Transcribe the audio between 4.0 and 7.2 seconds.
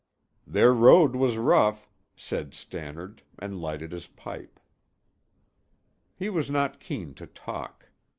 pipe. He was not keen